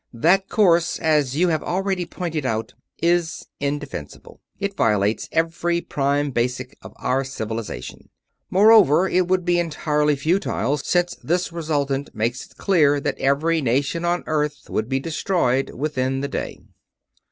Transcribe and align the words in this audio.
"That 0.15 0.49
course, 0.49 0.97
as 0.97 1.35
you 1.37 1.49
have 1.49 1.61
already 1.61 2.07
pointed 2.07 2.43
out, 2.43 2.73
is 3.03 3.45
indefensible. 3.59 4.41
It 4.57 4.75
violates 4.75 5.29
every 5.31 5.79
Prime 5.79 6.31
Basic 6.31 6.75
of 6.81 6.93
our 6.95 7.23
Civilization. 7.23 8.09
Moreover, 8.49 9.07
it 9.07 9.27
would 9.27 9.45
be 9.45 9.59
entirely 9.59 10.15
futile, 10.15 10.77
since 10.79 11.13
this 11.23 11.51
resultant 11.51 12.15
makes 12.15 12.47
it 12.47 12.57
clear 12.57 12.99
that 12.99 13.19
every 13.19 13.61
nation 13.61 14.03
on 14.03 14.23
Earth 14.25 14.71
would 14.71 14.89
be 14.89 14.99
destroyed 14.99 15.69
within 15.69 16.21
the 16.21 16.27
day." 16.27 16.61